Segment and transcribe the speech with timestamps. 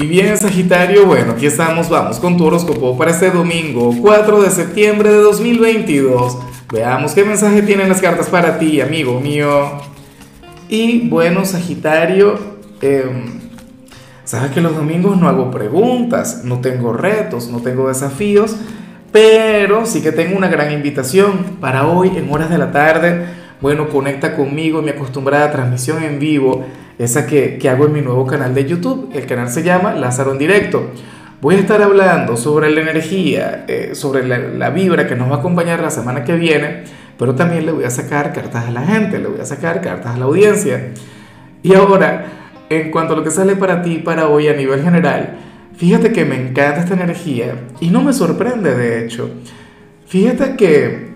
[0.00, 4.48] Y bien, Sagitario, bueno, aquí estamos, vamos con tu horóscopo para este domingo, 4 de
[4.48, 6.38] septiembre de 2022.
[6.72, 9.72] Veamos qué mensaje tienen las cartas para ti, amigo mío.
[10.70, 12.38] Y bueno, Sagitario,
[12.80, 13.40] em,
[14.24, 18.56] sabes que los domingos no hago preguntas, no tengo retos, no tengo desafíos,
[19.12, 23.26] pero sí que tengo una gran invitación para hoy en horas de la tarde.
[23.60, 26.64] Bueno, conecta conmigo en mi acostumbrada transmisión en vivo
[27.00, 29.10] esa que, hago en mi nuevo canal de YouTube.
[29.14, 30.90] El canal se llama Lázaro en Directo.
[31.40, 35.38] Voy a estar hablando sobre la energía, eh, sobre la, vibra que nos va a
[35.38, 36.84] acompañar la semana que viene,
[37.18, 40.14] pero también le voy a sacar cartas a la gente, le voy a sacar cartas
[40.14, 40.92] a la audiencia.
[41.62, 42.26] Y ahora,
[42.68, 45.38] en cuanto a lo que sale para ti para hoy a nivel general,
[45.74, 49.30] fíjate que me encanta esta energía y no me sorprende de hecho.
[50.06, 51.12] Fíjate que,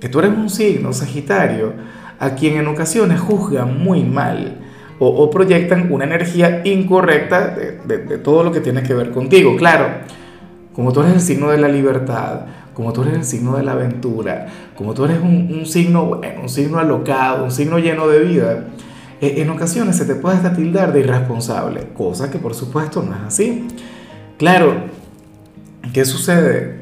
[0.00, 1.74] que tú eres un signo, Sagitario,
[2.18, 4.60] a quien en ocasiones juzga muy mal
[5.02, 9.56] o, proyectan una energía incorrecta de, todo lo que tiene que ver contigo.
[9.56, 9.86] Claro,
[10.74, 12.42] como tú eres el signo de la libertad,
[12.74, 16.48] como tú eres el signo de la aventura, como tú eres un, signo bueno, un
[16.50, 18.64] signo alocado, un signo lleno de vida,
[19.22, 23.16] e, en ocasiones se te puede hasta tildar de irresponsable, cosa que por supuesto no
[23.16, 23.68] es así.
[24.36, 24.74] Claro,
[25.94, 26.78] ¿qué sucede?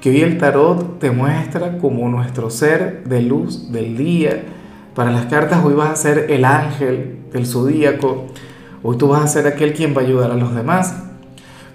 [0.00, 4.44] Que hoy el tarot te muestra como nuestro ser de luz del día,
[4.96, 8.28] para las cartas hoy vas a ser el ángel del zodíaco.
[8.82, 10.96] Hoy tú vas a ser aquel quien va a ayudar a los demás.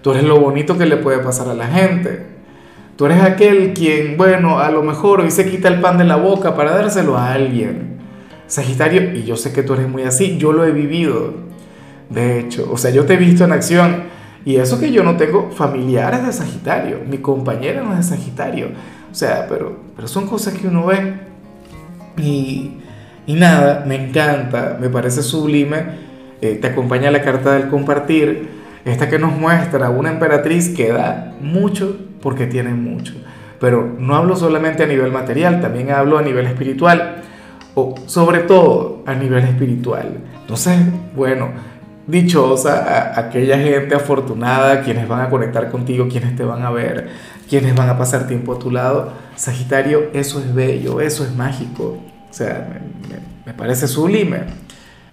[0.02, 2.26] Tú eres lo bonito que le puede pasar a la gente.
[2.96, 6.16] Tú eres aquel quien, bueno, a lo mejor hoy se quita el pan de la
[6.16, 8.00] boca para dárselo a alguien.
[8.48, 11.36] Sagitario, y yo sé que tú eres muy así, yo lo he vivido.
[12.10, 14.04] De hecho, o sea, yo te he visto en acción.
[14.46, 18.70] Y eso que yo no tengo familiares de Sagitario, mi compañera no es de Sagitario.
[19.12, 21.14] O sea, pero, pero son cosas que uno ve.
[22.18, 22.82] Y,
[23.32, 25.84] y nada, me encanta, me parece sublime.
[26.42, 28.50] Eh, te acompaña la carta del compartir,
[28.84, 33.14] esta que nos muestra una emperatriz que da mucho porque tiene mucho.
[33.58, 37.22] Pero no hablo solamente a nivel material, también hablo a nivel espiritual,
[37.74, 40.18] o sobre todo a nivel espiritual.
[40.42, 40.78] Entonces,
[41.16, 41.52] bueno,
[42.08, 47.08] dichosa a aquella gente afortunada, quienes van a conectar contigo, quienes te van a ver,
[47.48, 49.14] quienes van a pasar tiempo a tu lado.
[49.38, 52.11] Sagitario, eso es bello, eso es mágico.
[52.32, 52.82] O sea,
[53.46, 54.38] me, parece sublime.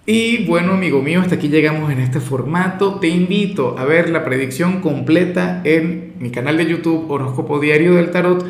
[0.06, 3.00] Y bueno, amigo mío, hasta aquí llegamos en este formato.
[3.00, 8.12] Te invito a ver la predicción completa en mi canal de YouTube Horóscopo Diario del
[8.12, 8.46] Tarot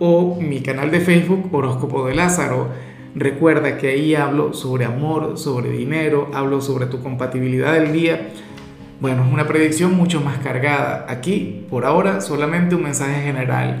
[0.00, 2.70] o mi canal de Facebook Horóscopo de Lázaro.
[3.14, 8.30] Recuerda que ahí hablo sobre amor, sobre dinero, hablo sobre tu compatibilidad del día.
[9.00, 11.06] Bueno, es una predicción mucho más cargada.
[11.08, 13.80] Aquí, por ahora, solamente un mensaje general.